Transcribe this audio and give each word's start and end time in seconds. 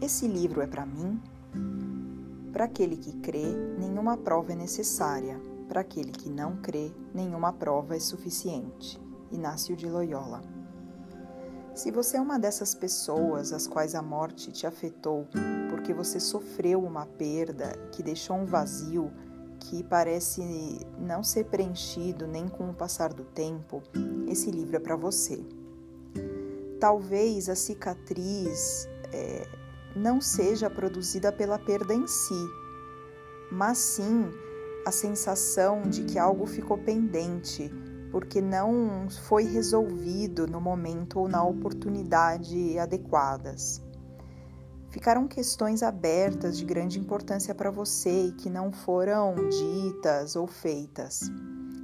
Esse 0.00 0.28
livro 0.28 0.60
é 0.60 0.66
para 0.66 0.86
mim? 0.86 1.20
Para 2.52 2.66
aquele 2.66 2.96
que 2.96 3.12
crê, 3.18 3.52
nenhuma 3.78 4.16
prova 4.16 4.52
é 4.52 4.54
necessária. 4.54 5.40
Para 5.66 5.80
aquele 5.80 6.12
que 6.12 6.30
não 6.30 6.56
crê, 6.58 6.92
nenhuma 7.12 7.52
prova 7.52 7.96
é 7.96 7.98
suficiente. 7.98 9.00
Inácio 9.32 9.76
de 9.76 9.88
Loyola. 9.88 10.40
Se 11.74 11.90
você 11.90 12.16
é 12.16 12.20
uma 12.20 12.38
dessas 12.38 12.76
pessoas 12.76 13.52
às 13.52 13.66
quais 13.66 13.96
a 13.96 14.02
morte 14.02 14.52
te 14.52 14.68
afetou 14.68 15.26
porque 15.68 15.92
você 15.92 16.20
sofreu 16.20 16.82
uma 16.82 17.04
perda 17.04 17.72
que 17.92 18.02
deixou 18.02 18.36
um 18.36 18.44
vazio 18.44 19.10
que 19.58 19.82
parece 19.82 20.40
não 20.96 21.24
ser 21.24 21.46
preenchido 21.46 22.26
nem 22.26 22.46
com 22.46 22.70
o 22.70 22.74
passar 22.74 23.12
do 23.12 23.24
tempo, 23.24 23.82
esse 24.28 24.50
livro 24.50 24.76
é 24.76 24.80
para 24.80 24.94
você. 24.94 25.44
Talvez 26.78 27.48
a 27.48 27.56
cicatriz 27.56 28.88
é, 29.12 29.46
não 29.94 30.20
seja 30.20 30.68
produzida 30.68 31.32
pela 31.32 31.58
perda 31.58 31.94
em 31.94 32.06
si, 32.06 32.48
mas 33.50 33.78
sim 33.78 34.30
a 34.86 34.92
sensação 34.92 35.82
de 35.82 36.04
que 36.04 36.18
algo 36.18 36.46
ficou 36.46 36.78
pendente, 36.78 37.70
porque 38.10 38.40
não 38.40 39.08
foi 39.28 39.44
resolvido 39.44 40.46
no 40.46 40.60
momento 40.60 41.20
ou 41.20 41.28
na 41.28 41.44
oportunidade 41.44 42.78
adequadas. 42.78 43.82
Ficaram 44.90 45.28
questões 45.28 45.82
abertas 45.82 46.56
de 46.56 46.64
grande 46.64 46.98
importância 46.98 47.54
para 47.54 47.70
você 47.70 48.28
e 48.28 48.32
que 48.32 48.48
não 48.48 48.72
foram 48.72 49.34
ditas 49.48 50.34
ou 50.34 50.46
feitas. 50.46 51.20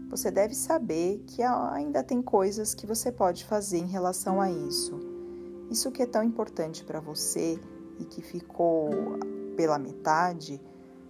Você 0.09 0.31
deve 0.31 0.55
saber 0.55 1.23
que 1.27 1.43
ainda 1.43 2.03
tem 2.03 2.23
coisas 2.23 2.75
que 2.75 2.87
você 2.87 3.13
pode 3.13 3.45
fazer 3.45 3.79
em 3.79 3.87
relação 3.87 4.41
a 4.41 4.51
isso. 4.51 4.99
Isso 5.71 5.91
que 5.91 6.03
é 6.03 6.07
tão 6.07 6.23
importante 6.23 6.85
para 6.85 7.01
você 7.01 7.61
e 7.99 8.05
que 8.05 8.23
ficou 8.23 8.91
pela 9.57 9.79
metade, 9.79 10.61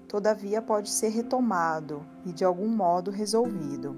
todavia 0.08 0.62
pode 0.62 0.90
ser 0.90 1.08
retomado 1.08 2.04
e 2.24 2.32
de 2.32 2.44
algum 2.44 2.68
modo 2.68 3.10
resolvido. 3.10 3.96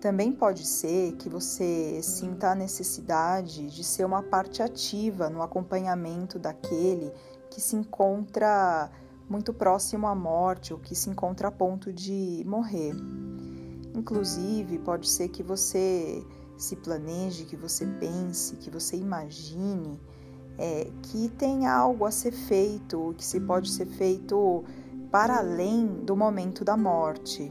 Também 0.00 0.32
pode 0.32 0.66
ser 0.66 1.12
que 1.12 1.30
você 1.30 2.02
sinta 2.02 2.50
a 2.50 2.54
necessidade 2.54 3.68
de 3.68 3.82
ser 3.82 4.04
uma 4.04 4.22
parte 4.22 4.62
ativa 4.62 5.30
no 5.30 5.40
acompanhamento 5.40 6.38
daquele 6.38 7.10
que 7.50 7.58
se 7.58 7.74
encontra 7.74 8.90
muito 9.28 9.54
próximo 9.54 10.06
à 10.06 10.14
morte 10.14 10.74
ou 10.74 10.78
que 10.78 10.94
se 10.94 11.08
encontra 11.08 11.48
a 11.48 11.50
ponto 11.50 11.90
de 11.90 12.42
morrer. 12.46 12.92
Inclusive, 13.94 14.78
pode 14.80 15.08
ser 15.08 15.28
que 15.28 15.42
você 15.42 16.22
se 16.58 16.76
planeje, 16.76 17.44
que 17.44 17.56
você 17.56 17.86
pense, 17.86 18.56
que 18.56 18.68
você 18.68 18.96
imagine 18.96 19.98
é, 20.58 20.90
que 21.02 21.28
tem 21.30 21.66
algo 21.66 22.04
a 22.04 22.10
ser 22.10 22.32
feito, 22.32 23.14
que 23.16 23.24
se 23.24 23.40
pode 23.40 23.70
ser 23.70 23.86
feito 23.86 24.64
para 25.10 25.38
além 25.38 25.86
do 25.86 26.16
momento 26.16 26.64
da 26.64 26.76
morte. 26.76 27.50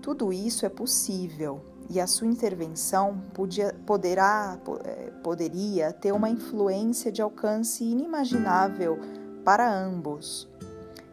Tudo 0.00 0.32
isso 0.32 0.66
é 0.66 0.68
possível 0.68 1.60
e 1.88 2.00
a 2.00 2.06
sua 2.06 2.26
intervenção 2.26 3.20
podia, 3.34 3.74
poderá, 3.86 4.58
eh, 4.84 5.12
poderia 5.22 5.92
ter 5.92 6.12
uma 6.12 6.30
influência 6.30 7.12
de 7.12 7.20
alcance 7.20 7.84
inimaginável 7.84 8.98
para 9.44 9.70
ambos. 9.70 10.48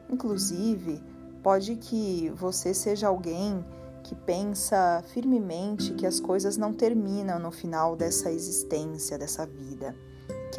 Inclusive, 0.10 1.04
pode 1.44 1.76
que 1.76 2.32
você 2.36 2.74
seja 2.74 3.10
alguém 3.10 3.64
que 4.04 4.16
pensa 4.16 5.04
firmemente 5.14 5.94
que 5.94 6.08
as 6.08 6.20
coisas 6.20 6.56
não 6.58 6.74
terminam 6.74 7.38
no 7.40 7.52
final 7.52 7.96
dessa 7.96 8.32
existência, 8.32 9.18
dessa 9.18 9.46
vida, 9.46 9.94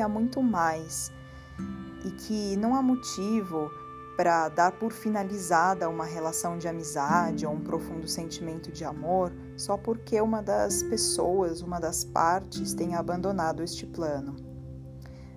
que 0.01 0.03
há 0.03 0.09
muito 0.09 0.43
mais 0.43 1.13
e 2.07 2.11
que 2.11 2.57
não 2.57 2.75
há 2.75 2.81
motivo 2.81 3.71
para 4.17 4.49
dar 4.49 4.73
por 4.73 4.93
finalizada 4.93 5.91
uma 5.91 6.07
relação 6.07 6.57
de 6.57 6.67
amizade 6.67 7.45
ou 7.45 7.53
um 7.53 7.61
profundo 7.61 8.09
sentimento 8.09 8.73
de 8.73 8.83
amor 8.83 9.31
só 9.59 9.77
porque 9.77 10.19
uma 10.19 10.43
das 10.43 10.83
pessoas, 10.83 11.61
uma 11.61 11.79
das 11.79 12.03
partes, 12.03 12.73
tenha 12.73 12.99
abandonado 12.99 13.63
este 13.63 13.87
plano. 13.87 14.37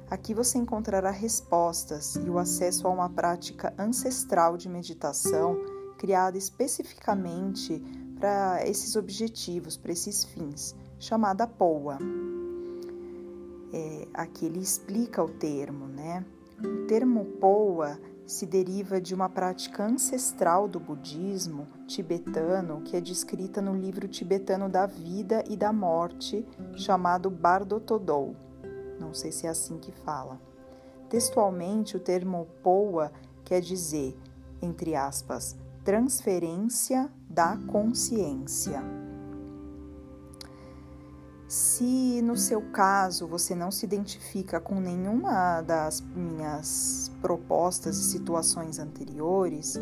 Aqui 0.10 0.34
você 0.34 0.58
encontrará 0.58 1.12
respostas 1.12 2.16
e 2.16 2.30
o 2.30 2.40
acesso 2.40 2.88
a 2.88 2.90
uma 2.90 3.10
prática 3.10 3.74
ancestral 3.78 4.56
de 4.56 4.70
meditação 4.70 5.58
criada 5.98 6.38
especificamente 6.38 7.82
para 8.18 8.66
esses 8.66 8.96
objetivos, 8.96 9.76
para 9.76 9.92
esses 9.92 10.24
fins, 10.24 10.74
chamada 10.98 11.46
POA. 11.46 11.98
É, 13.74 14.08
aqui 14.14 14.46
ele 14.46 14.60
explica 14.60 15.24
o 15.24 15.28
termo, 15.28 15.88
né? 15.88 16.24
O 16.64 16.86
termo 16.86 17.26
POA 17.26 18.00
se 18.26 18.46
deriva 18.46 19.02
de 19.02 19.14
uma 19.14 19.28
prática 19.28 19.86
ancestral 19.86 20.68
do 20.68 20.80
budismo 20.80 21.68
tibetano 21.88 22.82
que 22.82 22.96
é 22.96 23.02
descrita 23.02 23.62
no 23.62 23.76
livro 23.76 24.08
tibetano 24.08 24.70
da 24.70 24.86
vida 24.86 25.44
e 25.50 25.58
da 25.58 25.74
morte, 25.74 26.46
chamado 26.76 27.30
Bardo 27.30 27.80
Todou. 27.80 28.36
Não 29.00 29.14
sei 29.14 29.32
se 29.32 29.46
é 29.46 29.50
assim 29.50 29.78
que 29.78 29.92
fala. 29.92 30.40
Textualmente, 31.10 31.98
o 31.98 32.00
termo 32.00 32.48
Poa 32.62 33.12
quer 33.44 33.60
dizer, 33.60 34.16
entre 34.62 34.96
aspas, 34.96 35.56
transferência 35.84 37.12
da 37.30 37.58
consciência. 37.68 39.03
Se 41.54 42.20
no 42.24 42.36
seu 42.36 42.64
caso 42.72 43.28
você 43.28 43.54
não 43.54 43.70
se 43.70 43.86
identifica 43.86 44.60
com 44.60 44.80
nenhuma 44.80 45.62
das 45.62 46.02
minhas 46.02 47.12
propostas 47.22 47.96
e 47.96 48.04
situações 48.06 48.80
anteriores, 48.80 49.76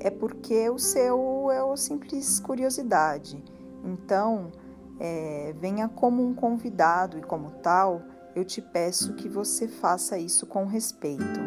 é 0.00 0.10
porque 0.10 0.68
o 0.68 0.80
seu 0.80 1.48
é 1.52 1.62
o 1.62 1.76
simples 1.76 2.40
curiosidade. 2.40 3.40
Então, 3.84 4.50
é, 4.98 5.54
venha 5.60 5.88
como 5.88 6.26
um 6.26 6.34
convidado 6.34 7.16
e, 7.16 7.22
como 7.22 7.52
tal, 7.62 8.02
eu 8.34 8.44
te 8.44 8.60
peço 8.60 9.14
que 9.14 9.28
você 9.28 9.68
faça 9.68 10.18
isso 10.18 10.44
com 10.44 10.64
respeito. 10.64 11.45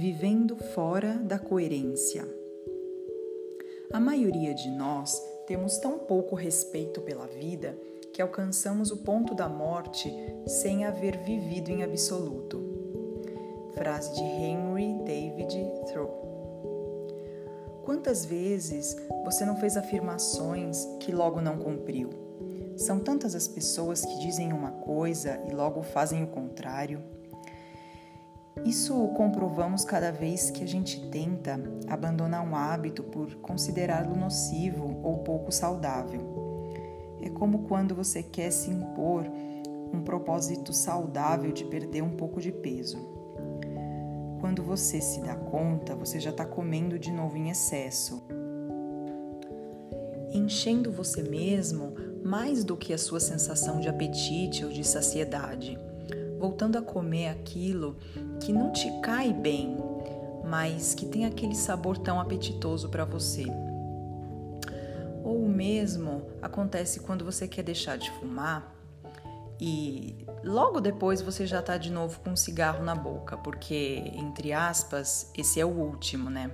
Vivendo 0.00 0.56
fora 0.56 1.12
da 1.12 1.38
coerência. 1.38 2.26
A 3.92 4.00
maioria 4.00 4.54
de 4.54 4.70
nós 4.70 5.22
temos 5.46 5.76
tão 5.76 5.98
pouco 5.98 6.34
respeito 6.34 7.02
pela 7.02 7.26
vida 7.26 7.78
que 8.10 8.22
alcançamos 8.22 8.90
o 8.90 8.96
ponto 8.96 9.34
da 9.34 9.46
morte 9.46 10.10
sem 10.46 10.86
haver 10.86 11.18
vivido 11.18 11.68
em 11.68 11.82
absoluto. 11.82 12.62
Frase 13.74 14.14
de 14.14 14.22
Henry 14.22 15.04
David 15.04 15.70
Thoreau. 15.88 17.04
Quantas 17.84 18.24
vezes 18.24 18.96
você 19.22 19.44
não 19.44 19.56
fez 19.56 19.76
afirmações 19.76 20.82
que 20.98 21.12
logo 21.12 21.42
não 21.42 21.58
cumpriu? 21.58 22.08
São 22.74 23.00
tantas 23.00 23.34
as 23.34 23.46
pessoas 23.46 24.02
que 24.02 24.18
dizem 24.20 24.50
uma 24.50 24.70
coisa 24.70 25.38
e 25.46 25.54
logo 25.54 25.82
fazem 25.82 26.24
o 26.24 26.28
contrário. 26.28 27.19
Isso 28.64 29.08
comprovamos 29.16 29.84
cada 29.84 30.12
vez 30.12 30.50
que 30.50 30.62
a 30.62 30.66
gente 30.66 31.08
tenta 31.08 31.58
abandonar 31.88 32.46
um 32.46 32.54
hábito 32.54 33.02
por 33.02 33.34
considerá-lo 33.36 34.14
nocivo 34.14 35.00
ou 35.02 35.18
pouco 35.18 35.50
saudável. 35.50 36.20
É 37.22 37.30
como 37.30 37.60
quando 37.60 37.94
você 37.94 38.22
quer 38.22 38.50
se 38.50 38.70
impor 38.70 39.24
um 39.92 40.02
propósito 40.02 40.72
saudável 40.72 41.52
de 41.52 41.64
perder 41.64 42.02
um 42.02 42.10
pouco 42.16 42.40
de 42.40 42.52
peso. 42.52 42.98
Quando 44.40 44.62
você 44.62 45.00
se 45.00 45.20
dá 45.20 45.34
conta, 45.34 45.94
você 45.94 46.20
já 46.20 46.30
está 46.30 46.44
comendo 46.44 46.98
de 46.98 47.10
novo 47.10 47.36
em 47.36 47.50
excesso, 47.50 48.22
enchendo 50.32 50.92
você 50.92 51.22
mesmo 51.22 51.94
mais 52.22 52.62
do 52.62 52.76
que 52.76 52.92
a 52.92 52.98
sua 52.98 53.20
sensação 53.20 53.80
de 53.80 53.88
apetite 53.88 54.64
ou 54.64 54.70
de 54.70 54.84
saciedade 54.84 55.78
voltando 56.40 56.78
a 56.78 56.82
comer 56.82 57.28
aquilo 57.28 57.98
que 58.40 58.50
não 58.50 58.72
te 58.72 58.90
cai 59.02 59.30
bem, 59.30 59.76
mas 60.42 60.94
que 60.94 61.04
tem 61.04 61.26
aquele 61.26 61.54
sabor 61.54 61.98
tão 61.98 62.18
apetitoso 62.18 62.88
para 62.88 63.04
você. 63.04 63.44
Ou 65.22 65.46
mesmo 65.46 66.22
acontece 66.40 67.00
quando 67.00 67.26
você 67.26 67.46
quer 67.46 67.62
deixar 67.62 67.98
de 67.98 68.10
fumar 68.12 68.74
e 69.60 70.26
logo 70.42 70.80
depois 70.80 71.20
você 71.20 71.46
já 71.46 71.60
está 71.60 71.76
de 71.76 71.92
novo 71.92 72.18
com 72.20 72.30
um 72.30 72.36
cigarro 72.36 72.82
na 72.82 72.94
boca, 72.94 73.36
porque, 73.36 74.02
entre 74.14 74.54
aspas, 74.54 75.30
esse 75.36 75.60
é 75.60 75.64
o 75.64 75.68
último, 75.68 76.30
né? 76.30 76.50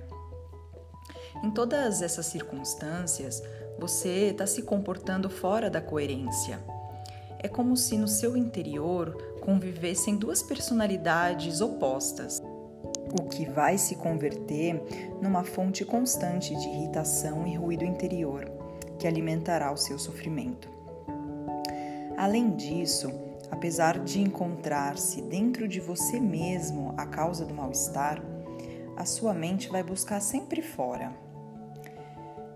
Em 1.41 1.49
todas 1.49 2.01
essas 2.01 2.25
circunstâncias, 2.25 3.41
você 3.79 4.31
está 4.31 4.45
se 4.45 4.63
comportando 4.63 5.29
fora 5.29 5.69
da 5.69 5.79
coerência 5.79 6.59
é 7.39 7.47
como 7.47 7.77
se 7.77 7.97
no 7.97 8.07
seu 8.07 8.35
interior 8.35 9.15
convivessem 9.47 10.17
duas 10.17 10.43
personalidades 10.43 11.61
opostas, 11.61 12.43
o 13.17 13.29
que 13.29 13.45
vai 13.45 13.77
se 13.77 13.95
converter 13.95 14.83
numa 15.21 15.41
fonte 15.41 15.85
constante 15.85 16.53
de 16.53 16.67
irritação 16.67 17.47
e 17.47 17.55
ruído 17.55 17.85
interior, 17.85 18.43
que 18.99 19.07
alimentará 19.07 19.71
o 19.71 19.77
seu 19.77 19.97
sofrimento. 19.97 20.69
Além 22.17 22.57
disso, 22.57 23.09
apesar 23.49 23.99
de 23.99 24.19
encontrar-se 24.19 25.21
dentro 25.21 25.65
de 25.65 25.79
você 25.79 26.19
mesmo 26.19 26.93
a 26.97 27.05
causa 27.05 27.45
do 27.45 27.53
mal-estar, 27.53 28.21
a 28.97 29.05
sua 29.05 29.33
mente 29.33 29.69
vai 29.69 29.81
buscar 29.81 30.19
sempre 30.19 30.61
fora. 30.61 31.15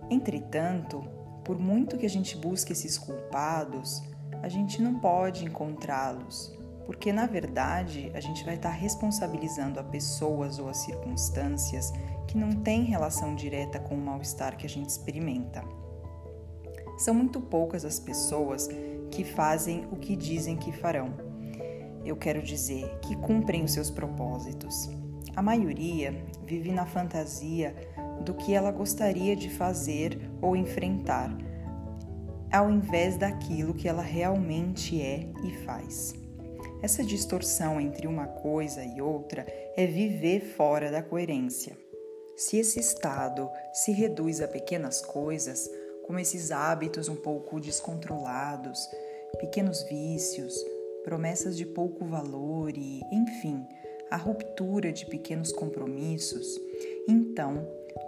Entretanto, 0.10 1.02
por 1.46 1.58
muito 1.58 1.98
que 1.98 2.06
a 2.06 2.10
gente 2.10 2.36
busque 2.36 2.74
esses 2.74 2.98
culpados, 2.98 4.04
a 4.44 4.50
gente 4.50 4.82
não 4.82 5.00
pode 5.00 5.46
encontrá-los, 5.46 6.60
porque 6.92 7.14
na 7.14 7.26
verdade 7.26 8.12
a 8.14 8.20
gente 8.20 8.44
vai 8.44 8.56
estar 8.56 8.72
responsabilizando 8.72 9.80
a 9.80 9.84
pessoas 9.84 10.60
ou 10.60 10.68
as 10.68 10.76
circunstâncias 10.76 11.90
que 12.28 12.38
não 12.38 12.52
têm 12.52 12.84
relação 12.84 13.34
direta 13.34 13.80
com 13.80 13.96
o 13.96 13.98
mal-estar 13.98 14.58
que 14.58 14.66
a 14.66 14.70
gente 14.70 14.90
experimenta. 14.90 15.64
São 16.98 17.14
muito 17.14 17.40
poucas 17.40 17.86
as 17.86 17.98
pessoas 17.98 18.68
que 19.10 19.24
fazem 19.24 19.88
o 19.90 19.96
que 19.96 20.18
dizem 20.18 20.58
que 20.58 20.74
farão. 20.74 21.14
Eu 22.04 22.18
quero 22.18 22.44
dizer, 22.44 23.00
que 23.00 23.16
cumprem 23.16 23.64
os 23.64 23.72
seus 23.72 23.90
propósitos. 23.90 24.90
A 25.34 25.42
maioria 25.42 26.26
vive 26.46 26.74
na 26.74 26.86
fantasia 26.86 27.74
do 28.26 28.34
que 28.34 28.54
ela 28.54 28.70
gostaria 28.70 29.34
de 29.34 29.50
fazer 29.50 30.30
ou 30.42 30.58
enfrentar, 30.58 31.34
ao 32.52 32.70
invés 32.70 33.16
daquilo 33.16 33.74
que 33.74 33.88
ela 33.88 34.04
realmente 34.04 35.02
é 35.02 35.32
e 35.42 35.52
faz. 35.60 36.21
Essa 36.82 37.04
distorção 37.04 37.80
entre 37.80 38.08
uma 38.08 38.26
coisa 38.26 38.84
e 38.84 39.02
outra 39.02 39.46
é 39.76 39.86
viver 39.86 40.42
fora 40.42 40.90
da 40.90 41.04
coerência. 41.04 41.78
Se 42.36 42.58
esse 42.58 42.80
estado 42.80 43.50
se 43.72 43.92
reduz 43.92 44.42
a 44.42 44.48
pequenas 44.48 45.00
coisas, 45.00 45.70
como 46.08 46.18
esses 46.18 46.52
hábitos 46.52 47.08
um 47.08 47.16
pouco 47.16 47.60
descontrolados, 47.60 48.80
pequenos 49.40 49.84
vícios, 49.84 50.56
promessas 51.04 51.56
de 51.56 51.68
pouco 51.68 52.04
valor 52.06 52.76
e, 52.76 53.02
enfim, 53.12 53.64
a 54.10 54.18
ruptura 54.18 54.92
de 54.92 55.06
pequenos 55.06 55.52
compromissos, 55.52 56.60
então, 57.08 57.68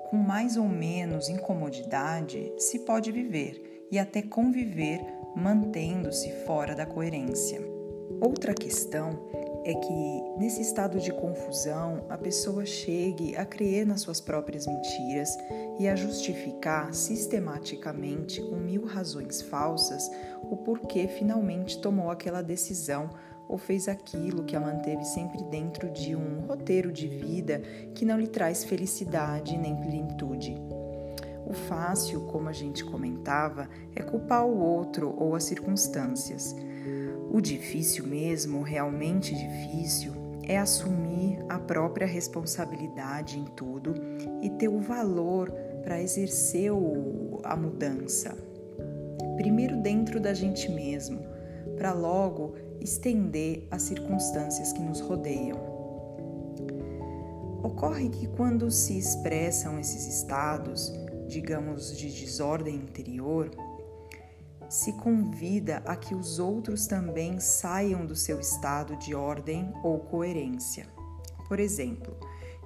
com 0.09 0.17
mais 0.17 0.57
ou 0.57 0.67
menos 0.67 1.29
incomodidade, 1.29 2.51
se 2.57 2.79
pode 2.79 3.11
viver 3.11 3.87
e 3.91 3.99
até 3.99 4.23
conviver 4.23 4.99
mantendo-se 5.35 6.31
fora 6.45 6.75
da 6.75 6.85
coerência. 6.85 7.72
Outra 8.21 8.53
questão 8.53 9.19
é 9.65 9.73
que, 9.73 10.23
nesse 10.37 10.61
estado 10.61 10.99
de 10.99 11.11
confusão, 11.11 12.05
a 12.09 12.17
pessoa 12.17 12.65
chegue 12.65 13.35
a 13.35 13.45
crer 13.45 13.85
nas 13.85 14.01
suas 14.01 14.19
próprias 14.19 14.67
mentiras 14.67 15.37
e 15.79 15.87
a 15.87 15.95
justificar 15.95 16.93
sistematicamente, 16.93 18.41
com 18.41 18.55
mil 18.55 18.85
razões 18.85 19.41
falsas, 19.41 20.09
o 20.43 20.57
porquê 20.57 21.07
finalmente 21.07 21.79
tomou 21.79 22.11
aquela 22.11 22.41
decisão 22.41 23.09
ou 23.47 23.57
fez 23.57 23.87
aquilo 23.87 24.43
que 24.43 24.55
a 24.55 24.59
manteve 24.59 25.03
sempre 25.05 25.43
dentro 25.43 25.89
de 25.89 26.15
um 26.15 26.41
roteiro 26.47 26.91
de 26.91 27.07
vida 27.07 27.61
que 27.93 28.05
não 28.05 28.19
lhe 28.19 28.27
traz 28.27 28.63
felicidade 28.63 29.57
nem 29.57 29.75
plenitude. 29.75 30.55
O 31.45 31.53
fácil, 31.53 32.21
como 32.21 32.49
a 32.49 32.53
gente 32.53 32.83
comentava, 32.83 33.67
é 33.95 34.01
culpar 34.01 34.45
o 34.45 34.57
outro 34.57 35.13
ou 35.17 35.35
as 35.35 35.43
circunstâncias. 35.43 36.55
O 37.33 37.41
difícil 37.41 38.05
mesmo, 38.05 38.61
realmente 38.61 39.33
difícil, 39.33 40.13
é 40.43 40.55
assumir 40.55 41.43
a 41.49 41.57
própria 41.57 42.05
responsabilidade 42.05 43.39
em 43.39 43.45
tudo 43.45 43.95
e 44.39 44.51
ter 44.51 44.67
o 44.67 44.79
valor 44.79 45.51
para 45.81 45.99
exercer 45.99 46.71
o, 46.71 47.41
a 47.43 47.55
mudança. 47.55 48.37
Primeiro 49.35 49.81
dentro 49.81 50.19
da 50.19 50.31
gente 50.31 50.69
mesmo, 50.69 51.21
para 51.75 51.91
logo 51.91 52.53
estender 52.79 53.67
às 53.71 53.81
circunstâncias 53.81 54.71
que 54.71 54.83
nos 54.83 54.99
rodeiam. 54.99 55.57
Ocorre 57.63 58.09
que 58.09 58.27
quando 58.27 58.69
se 58.69 58.95
expressam 58.95 59.79
esses 59.79 60.05
estados, 60.05 60.93
digamos, 61.27 61.97
de 61.97 62.11
desordem 62.11 62.75
interior, 62.75 63.49
se 64.73 64.93
convida 64.93 65.83
a 65.85 65.95
que 65.95 66.15
os 66.15 66.39
outros 66.39 66.87
também 66.87 67.39
saiam 67.39 68.07
do 68.07 68.15
seu 68.15 68.39
estado 68.39 68.95
de 68.95 69.13
ordem 69.13 69.71
ou 69.83 69.99
coerência. 69.99 70.87
Por 71.47 71.59
exemplo, 71.59 72.17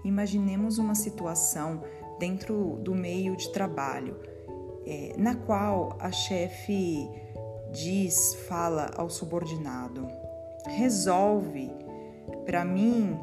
imaginemos 0.05 0.77
uma 0.77 0.95
situação 0.95 1.83
dentro 2.17 2.79
do 2.81 2.95
meio 2.95 3.35
de 3.35 3.51
trabalho, 3.51 4.15
é, 4.85 5.15
na 5.17 5.35
qual 5.35 5.97
a 5.99 6.09
chefe 6.09 7.09
diz, 7.73 8.35
fala 8.47 8.89
ao 8.95 9.09
subordinado: 9.09 10.07
resolve, 10.65 11.69
para 12.45 12.63
mim, 12.63 13.19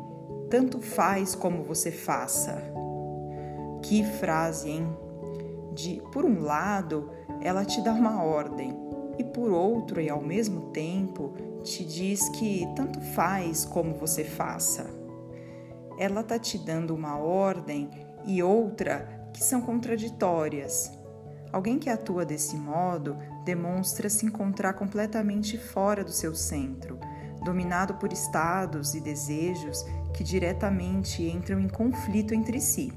tanto 0.50 0.78
faz 0.82 1.34
como 1.34 1.64
você 1.64 1.90
faça. 1.90 2.62
Que 3.80 4.04
frase, 4.04 4.68
hein? 4.68 4.86
De, 5.72 6.02
por 6.12 6.26
um 6.26 6.42
lado, 6.42 7.13
ela 7.40 7.64
te 7.64 7.80
dá 7.80 7.92
uma 7.92 8.22
ordem, 8.22 8.74
e 9.18 9.24
por 9.24 9.50
outro, 9.50 10.00
e 10.00 10.08
ao 10.08 10.20
mesmo 10.20 10.72
tempo, 10.72 11.34
te 11.62 11.84
diz 11.84 12.28
que 12.30 12.66
tanto 12.74 13.00
faz 13.00 13.64
como 13.64 13.94
você 13.94 14.24
faça. 14.24 14.86
Ela 15.98 16.20
está 16.20 16.38
te 16.38 16.58
dando 16.58 16.94
uma 16.94 17.16
ordem 17.16 17.88
e 18.24 18.42
outra 18.42 19.28
que 19.32 19.42
são 19.42 19.60
contraditórias. 19.60 20.90
Alguém 21.52 21.78
que 21.78 21.88
atua 21.88 22.24
desse 22.24 22.56
modo 22.56 23.16
demonstra 23.44 24.08
se 24.08 24.26
encontrar 24.26 24.72
completamente 24.72 25.56
fora 25.56 26.02
do 26.02 26.10
seu 26.10 26.34
centro, 26.34 26.98
dominado 27.44 27.94
por 27.94 28.12
estados 28.12 28.94
e 28.94 29.00
desejos 29.00 29.84
que 30.12 30.24
diretamente 30.24 31.22
entram 31.22 31.60
em 31.60 31.68
conflito 31.68 32.34
entre 32.34 32.60
si. 32.60 32.92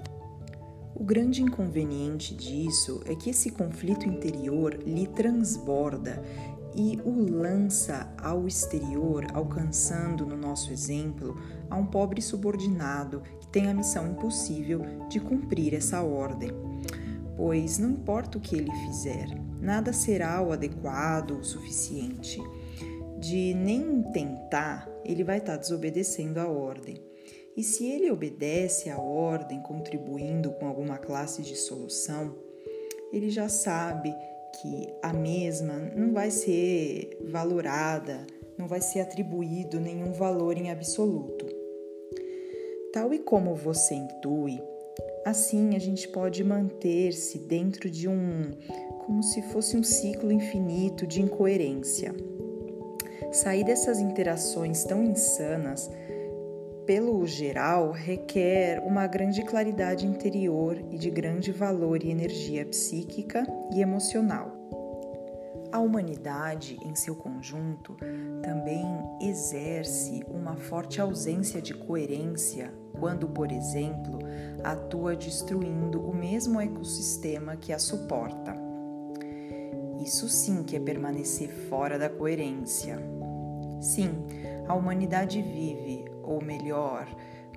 O 1.00 1.04
grande 1.04 1.44
inconveniente 1.44 2.34
disso 2.34 3.04
é 3.06 3.14
que 3.14 3.30
esse 3.30 3.52
conflito 3.52 4.08
interior 4.08 4.74
lhe 4.84 5.06
transborda 5.06 6.20
e 6.76 7.00
o 7.06 7.12
lança 7.32 8.12
ao 8.18 8.48
exterior, 8.48 9.28
alcançando, 9.32 10.26
no 10.26 10.36
nosso 10.36 10.74
exemplo, 10.74 11.40
a 11.70 11.76
um 11.76 11.86
pobre 11.86 12.20
subordinado 12.20 13.22
que 13.40 13.48
tem 13.48 13.68
a 13.68 13.76
missão 13.76 14.08
impossível 14.08 14.82
de 15.08 15.20
cumprir 15.20 15.76
essa 15.76 16.02
ordem. 16.02 16.50
Pois 17.36 17.78
não 17.78 17.92
importa 17.92 18.40
o 18.40 18.42
que 18.42 18.56
ele 18.56 18.72
fizer, 18.88 19.28
nada 19.62 19.94
será 19.94 20.42
o 20.42 20.52
adequado 20.52 21.38
o 21.38 21.44
suficiente. 21.44 22.42
De 23.20 23.54
nem 23.54 24.02
tentar, 24.12 24.90
ele 25.06 25.24
vai 25.24 25.38
estar 25.38 25.58
desobedecendo 25.58 26.40
a 26.40 26.48
ordem. 26.48 27.07
E 27.58 27.64
se 27.64 27.88
ele 27.88 28.12
obedece 28.12 28.88
à 28.88 29.00
ordem, 29.00 29.60
contribuindo 29.62 30.52
com 30.52 30.68
alguma 30.68 31.00
classe 31.00 31.42
de 31.42 31.56
solução, 31.56 32.36
ele 33.12 33.32
já 33.32 33.50
sabe 33.50 34.14
que 34.62 34.88
a 35.02 35.12
mesma 35.12 35.74
não 35.96 36.14
vai 36.14 36.30
ser 36.30 37.18
valorada, 37.32 38.28
não 38.60 38.68
vai 38.68 38.80
ser 38.80 39.00
atribuído 39.00 39.80
nenhum 39.80 40.12
valor 40.12 40.56
em 40.56 40.70
absoluto. 40.70 41.48
Tal 42.94 43.12
e 43.12 43.18
como 43.18 43.56
você 43.56 43.96
intui, 43.96 44.62
assim 45.26 45.76
a 45.76 45.80
gente 45.80 46.08
pode 46.10 46.44
manter-se 46.44 47.40
dentro 47.40 47.90
de 47.90 48.08
um 48.08 48.52
como 49.04 49.24
se 49.24 49.42
fosse 49.42 49.76
um 49.76 49.84
ciclo 49.84 50.32
infinito 50.32 51.08
de 51.08 51.24
incoerência. 51.24 52.14
Sair 53.32 53.64
dessas 53.64 54.00
interações 54.00 54.84
tão 54.84 55.04
insanas, 55.04 55.90
pelo 56.88 57.28
geral, 57.28 57.92
requer 57.92 58.82
uma 58.82 59.06
grande 59.06 59.44
claridade 59.44 60.08
interior 60.08 60.82
e 60.90 60.98
de 60.98 61.12
grande 61.12 61.52
valor 61.52 62.02
e 62.02 62.10
energia 62.10 62.66
psíquica 62.66 63.46
e 63.74 63.82
emocional. 63.82 64.56
A 65.70 65.80
humanidade, 65.80 66.78
em 66.82 66.96
seu 66.96 67.14
conjunto, 67.14 67.98
também 68.42 68.86
exerce 69.22 70.24
uma 70.30 70.56
forte 70.56 71.02
ausência 71.02 71.62
de 71.62 71.74
coerência 71.74 72.74
quando, 72.98 73.28
por 73.28 73.52
exemplo, 73.52 74.20
atua 74.64 75.14
destruindo 75.14 76.02
o 76.02 76.16
mesmo 76.16 76.62
ecossistema 76.62 77.58
que 77.58 77.74
a 77.74 77.80
suporta. 77.80 78.56
Isso 80.02 80.30
sim 80.30 80.64
que 80.64 80.78
é 80.78 80.80
permanecer 80.80 81.50
fora 81.70 82.00
da 82.00 82.10
coerência. 82.10 82.98
Sim, 83.82 84.26
a 84.68 84.74
humanidade 84.74 85.42
vive, 85.42 86.06
ou 86.28 86.44
melhor, 86.44 87.08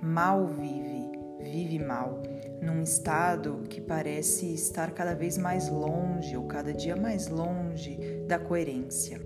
mal 0.01 0.47
vive, 0.47 1.11
vive 1.39 1.77
mal, 1.77 2.21
num 2.61 2.81
estado 2.81 3.63
que 3.69 3.81
parece 3.81 4.53
estar 4.53 4.91
cada 4.91 5.13
vez 5.13 5.37
mais 5.37 5.69
longe 5.69 6.35
ou 6.37 6.45
cada 6.45 6.73
dia 6.73 6.95
mais 6.95 7.27
longe 7.27 7.99
da 8.27 8.39
coerência. 8.39 9.21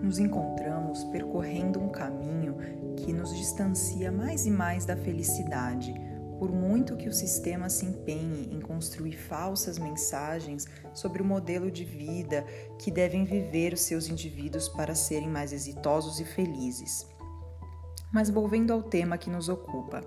nos 0.00 0.18
encontramos 0.18 1.04
percorrendo 1.04 1.78
um 1.78 1.88
caminho 1.88 2.56
que 2.96 3.12
nos 3.12 3.36
distancia 3.36 4.10
mais 4.10 4.46
e 4.46 4.50
mais 4.50 4.84
da 4.84 4.96
felicidade, 4.96 5.94
por 6.38 6.50
muito 6.50 6.96
que 6.96 7.08
o 7.08 7.12
sistema 7.12 7.68
se 7.68 7.86
empenhe 7.86 8.48
em 8.52 8.60
construir 8.60 9.12
falsas 9.12 9.78
mensagens 9.78 10.66
sobre 10.92 11.22
o 11.22 11.24
modelo 11.24 11.70
de 11.70 11.84
vida 11.84 12.44
que 12.80 12.90
devem 12.90 13.24
viver 13.24 13.74
os 13.74 13.82
seus 13.82 14.08
indivíduos 14.08 14.68
para 14.68 14.94
serem 14.94 15.28
mais 15.28 15.52
exitosos 15.52 16.18
e 16.18 16.24
felizes. 16.24 17.06
Mas 18.12 18.28
volvendo 18.28 18.72
ao 18.72 18.82
tema 18.82 19.16
que 19.16 19.30
nos 19.30 19.48
ocupa, 19.48 20.02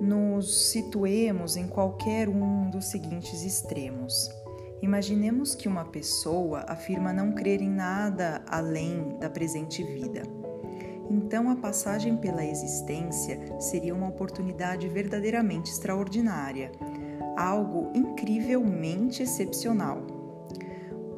nos 0.00 0.70
situemos 0.70 1.56
em 1.56 1.68
qualquer 1.68 2.28
um 2.28 2.70
dos 2.70 2.86
seguintes 2.86 3.44
extremos. 3.44 4.30
Imaginemos 4.80 5.54
que 5.54 5.68
uma 5.68 5.84
pessoa 5.84 6.64
afirma 6.66 7.12
não 7.12 7.32
crer 7.32 7.60
em 7.60 7.70
nada 7.70 8.42
além 8.48 9.16
da 9.20 9.30
presente 9.30 9.84
vida. 9.84 10.22
Então, 11.08 11.50
a 11.50 11.56
passagem 11.56 12.16
pela 12.16 12.44
existência 12.44 13.38
seria 13.60 13.94
uma 13.94 14.08
oportunidade 14.08 14.88
verdadeiramente 14.88 15.70
extraordinária, 15.70 16.72
algo 17.36 17.92
incrivelmente 17.94 19.22
excepcional. 19.22 20.11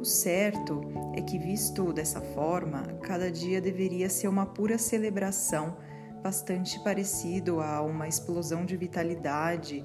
O 0.04 0.06
certo 0.06 0.82
é 1.16 1.22
que, 1.22 1.38
visto 1.38 1.90
dessa 1.90 2.20
forma, 2.20 2.82
cada 3.00 3.32
dia 3.32 3.58
deveria 3.58 4.10
ser 4.10 4.28
uma 4.28 4.44
pura 4.44 4.76
celebração 4.76 5.78
bastante 6.22 6.78
parecido 6.80 7.58
a 7.62 7.80
uma 7.80 8.06
explosão 8.06 8.66
de 8.66 8.76
vitalidade 8.76 9.82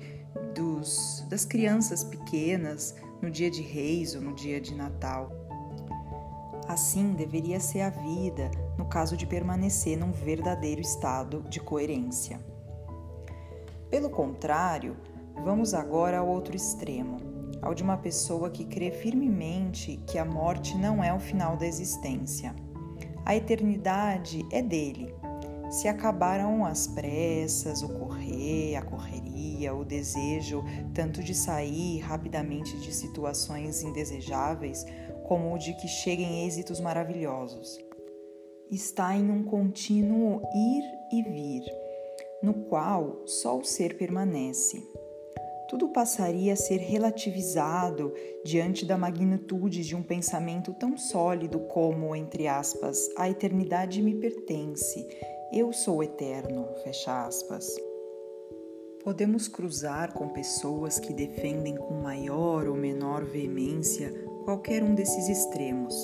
dos, 0.54 1.26
das 1.30 1.46
crianças 1.46 2.04
pequenas 2.04 2.98
no 3.22 3.32
dia 3.32 3.50
de 3.50 3.62
Reis 3.62 4.14
ou 4.14 4.20
no 4.20 4.36
dia 4.36 4.60
de 4.60 4.76
Natal. 4.76 5.32
Assim 6.68 7.14
deveria 7.14 7.62
ser 7.62 7.80
a 7.80 7.90
vida 7.90 8.52
no 8.78 8.90
caso 8.90 9.16
de 9.16 9.26
permanecer 9.26 9.98
num 9.98 10.12
verdadeiro 10.12 10.82
estado 10.82 11.44
de 11.44 11.62
coerência. 11.62 12.42
Pelo 13.90 14.10
contrário, 14.10 14.98
vamos 15.46 15.74
agora 15.74 16.18
ao 16.18 16.28
outro 16.28 16.58
extremo, 16.58 17.28
ao 17.62 17.74
de 17.74 17.84
uma 17.84 17.98
pessoa 17.98 18.50
que 18.50 18.66
crê 18.66 18.92
firmemente 18.92 20.00
que 20.08 20.18
a 20.18 20.25
morte 20.25 20.78
não 20.78 21.04
é 21.04 21.13
o 21.13 21.20
final 21.20 21.58
da 21.58 21.68
existência. 21.68 22.56
A 23.25 23.36
eternidade 23.36 24.46
é 24.51 24.62
dele 24.62 25.13
se 25.70 25.88
acabaram 25.88 26.66
as 26.66 26.88
pressas, 26.88 27.84
o 27.84 27.89
correr, 27.89 28.75
a 28.75 28.82
correria, 28.82 29.74
o 29.74 29.86
desejo 29.86 30.63
tanto 30.94 31.22
de 31.22 31.36
sair 31.36 32.00
rapidamente 32.00 32.75
de 32.80 32.94
situações 32.94 33.84
indesejáveis, 33.84 34.84
como 35.28 35.54
o 35.54 35.60
de 35.60 35.74
que 35.74 35.88
cheguem 35.88 36.46
êxitos 36.46 36.80
maravilhosos. 36.80 37.78
Está 38.72 39.16
em 39.16 39.30
um 39.30 39.44
contínuo 39.44 40.42
ir 40.56 40.84
e 41.12 41.24
vir, 41.24 41.63
no 42.42 42.54
qual 42.66 43.22
só 43.28 43.58
o 43.58 43.63
ser 43.63 43.96
permanece. 43.96 44.84
Tudo 45.70 45.90
passaria 45.90 46.54
a 46.54 46.56
ser 46.56 46.78
relativizado 46.78 48.12
diante 48.44 48.86
da 48.86 48.98
magnitude 48.98 49.86
de 49.86 49.96
um 49.96 50.02
pensamento 50.02 50.74
tão 50.74 50.98
sólido 50.98 51.60
como, 51.60 52.16
entre 52.16 52.48
aspas, 52.48 53.08
a 53.16 53.30
eternidade 53.30 54.02
me 54.02 54.16
pertence 54.16 55.08
eu 55.52 55.74
sou 55.74 56.04
eterno, 56.04 56.68
fecha 56.84 57.26
aspas. 57.26 57.76
Podemos 59.04 59.48
cruzar 59.48 60.14
com 60.14 60.30
pessoas 60.30 61.00
que 61.00 61.12
defendem 61.12 61.76
com 61.76 61.96
maior 61.96 62.68
ou 62.68 62.76
menor 62.76 63.26
veemência 63.26 64.14
qualquer 64.46 64.84
um 64.84 64.94
desses 64.94 65.28
extremos. 65.28 65.96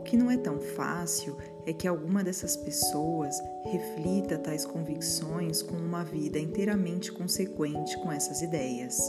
O 0.00 0.02
que 0.02 0.16
não 0.16 0.30
é 0.30 0.36
tão 0.36 0.58
fácil 0.60 1.36
é 1.64 1.72
que 1.72 1.86
alguma 1.86 2.24
dessas 2.24 2.56
pessoas 2.56 3.40
reflita 3.64 4.38
tais 4.38 4.66
convicções 4.66 5.62
com 5.62 5.76
uma 5.76 6.02
vida 6.02 6.38
inteiramente 6.38 7.12
consequente 7.12 7.96
com 7.98 8.10
essas 8.10 8.42
ideias. 8.42 9.00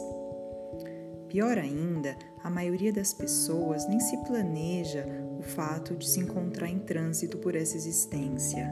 Pior 1.27 1.57
ainda, 1.57 2.15
a 2.43 2.49
maioria 2.49 2.93
das 2.93 3.13
pessoas 3.13 3.87
nem 3.87 3.99
se 3.99 4.17
planeja 4.25 5.07
o 5.39 5.41
fato 5.41 5.95
de 5.95 6.07
se 6.07 6.19
encontrar 6.19 6.67
em 6.69 6.79
trânsito 6.79 7.39
por 7.39 7.55
essa 7.55 7.75
existência 7.75 8.69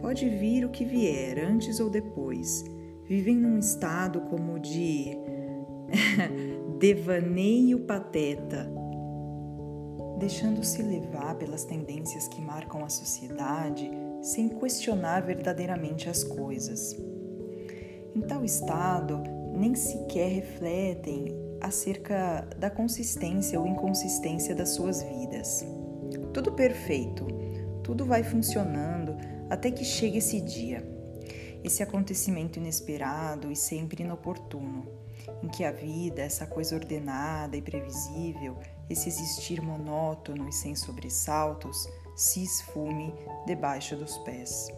Pode 0.00 0.28
vir 0.28 0.64
o 0.64 0.68
que 0.68 0.84
vier, 0.84 1.38
antes 1.44 1.80
ou 1.80 1.90
depois. 1.90 2.64
Vivem 3.04 3.36
num 3.36 3.58
estado 3.58 4.20
como 4.22 4.58
de 4.58 5.16
devaneio 6.78 7.80
pateta, 7.80 8.70
deixando-se 10.18 10.82
levar 10.82 11.36
pelas 11.36 11.64
tendências 11.64 12.26
que 12.26 12.40
marcam 12.40 12.84
a 12.84 12.88
sociedade 12.88 13.90
sem 14.20 14.48
questionar 14.48 15.22
verdadeiramente 15.22 16.08
as 16.08 16.24
coisas. 16.24 16.96
Em 18.14 18.20
tal 18.22 18.44
estado, 18.44 19.22
nem 19.56 19.74
sequer 19.74 20.28
refletem 20.28 21.34
acerca 21.60 22.48
da 22.58 22.68
consistência 22.68 23.60
ou 23.60 23.66
inconsistência 23.66 24.54
das 24.54 24.70
suas 24.70 25.02
vidas. 25.02 25.64
Tudo 26.32 26.52
perfeito, 26.52 27.26
tudo 27.82 28.04
vai 28.04 28.22
funcionando 28.22 29.16
até 29.48 29.70
que 29.70 29.84
chegue 29.84 30.18
esse 30.18 30.40
dia, 30.40 30.84
esse 31.62 31.82
acontecimento 31.82 32.58
inesperado 32.58 33.50
e 33.50 33.56
sempre 33.56 34.02
inoportuno, 34.02 34.86
em 35.42 35.48
que 35.48 35.64
a 35.64 35.72
vida, 35.72 36.22
essa 36.22 36.46
coisa 36.46 36.74
ordenada 36.74 37.56
e 37.56 37.62
previsível, 37.62 38.56
esse 38.88 39.08
existir 39.08 39.60
monótono 39.60 40.48
e 40.48 40.52
sem 40.52 40.74
sobressaltos, 40.74 41.88
se 42.16 42.42
esfume 42.42 43.14
debaixo 43.46 43.96
dos 43.96 44.18
pés. 44.18 44.68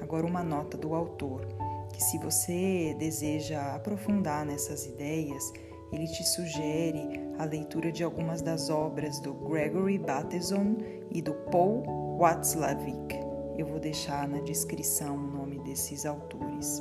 Agora, 0.00 0.26
uma 0.26 0.42
nota 0.42 0.76
do 0.76 0.94
autor, 0.94 1.46
que 1.92 2.02
se 2.02 2.18
você 2.18 2.94
deseja 2.98 3.74
aprofundar 3.74 4.46
nessas 4.46 4.86
ideias, 4.86 5.52
ele 5.92 6.06
te 6.06 6.22
sugere 6.22 7.20
a 7.38 7.44
leitura 7.44 7.90
de 7.90 8.04
algumas 8.04 8.42
das 8.42 8.68
obras 8.68 9.20
do 9.20 9.32
Gregory 9.32 9.98
Bateson 9.98 10.76
e 11.10 11.22
do 11.22 11.32
Paul 11.50 12.18
Watzlawick. 12.18 13.16
Eu 13.56 13.66
vou 13.66 13.80
deixar 13.80 14.28
na 14.28 14.40
descrição 14.40 15.16
o 15.16 15.30
nome 15.30 15.58
desses 15.60 16.06
autores. 16.06 16.78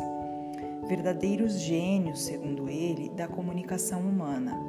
Verdadeiros 0.87 1.59
gênios, 1.59 2.25
segundo 2.25 2.69
ele, 2.69 3.09
da 3.09 3.27
comunicação 3.27 4.01
humana. 4.01 4.66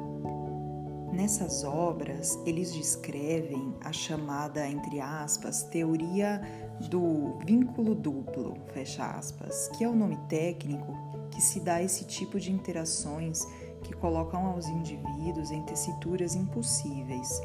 Nessas 1.11 1.63
obras, 1.63 2.39
eles 2.45 2.73
descrevem 2.73 3.75
a 3.83 3.91
chamada, 3.91 4.67
entre 4.67 4.99
aspas, 4.99 5.63
teoria 5.63 6.41
do 6.89 7.37
vínculo 7.45 7.95
duplo, 7.95 8.57
fecha 8.73 9.05
aspas, 9.05 9.69
que 9.69 9.83
é 9.83 9.89
o 9.89 9.95
nome 9.95 10.17
técnico 10.29 10.95
que 11.31 11.41
se 11.41 11.59
dá 11.59 11.75
a 11.75 11.83
esse 11.83 12.05
tipo 12.05 12.39
de 12.39 12.51
interações 12.51 13.45
que 13.83 13.93
colocam 13.93 14.45
aos 14.45 14.67
indivíduos 14.67 15.51
em 15.51 15.61
tessituras 15.63 16.35
impossíveis 16.35 17.41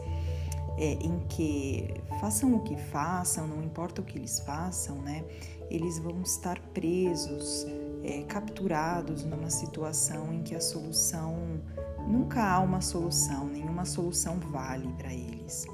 é, 0.77 0.93
em 0.95 1.21
que 1.29 1.95
façam 2.21 2.55
o 2.55 2.61
que 2.61 2.77
façam, 2.77 3.47
não 3.47 3.63
importa 3.63 4.01
o 4.01 4.05
que 4.05 4.19
eles 4.19 4.41
façam, 4.41 4.97
né? 4.97 5.25
Eles 5.71 5.99
vão 5.99 6.21
estar 6.23 6.59
presos, 6.73 7.67
é, 8.03 8.23
capturados 8.25 9.25
numa 9.25 9.51
situação 9.51 10.33
em 10.33 10.43
que 10.43 10.55
a 10.55 10.61
solução 10.61 11.61
nunca 12.07 12.43
há 12.43 12.61
uma 12.61 12.81
solução, 12.81 13.47
nenhuma 13.47 13.85
solução 13.85 14.39
vale 14.51 14.89
para 14.99 15.13
eles. 15.13 15.67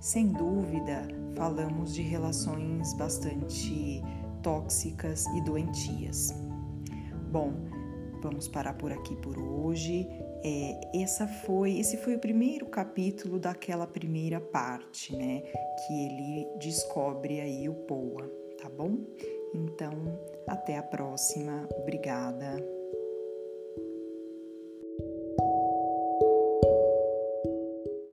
Sem 0.00 0.28
dúvida, 0.28 1.08
falamos 1.34 1.94
de 1.94 2.02
relações 2.02 2.92
bastante 2.94 4.02
tóxicas 4.42 5.26
e 5.26 5.40
doentias. 5.40 6.32
Bom, 7.30 7.52
vamos 8.22 8.46
parar 8.48 8.74
por 8.74 8.92
aqui 8.92 9.16
por 9.16 9.38
hoje. 9.38 10.08
É, 10.44 11.02
essa 11.02 11.26
foi, 11.26 11.78
esse 11.78 11.96
foi 11.96 12.14
o 12.14 12.18
primeiro 12.20 12.66
capítulo 12.66 13.38
daquela 13.38 13.86
primeira 13.86 14.40
parte, 14.40 15.16
né? 15.16 15.42
Que 15.86 15.92
ele 15.92 16.46
descobre 16.58 17.40
aí 17.40 17.68
o 17.68 17.74
Poa, 17.74 18.30
tá 18.62 18.68
bom? 18.68 18.98
Então, 19.54 19.90
até 20.46 20.78
a 20.78 20.82
próxima. 20.82 21.68
Obrigada. 21.80 22.75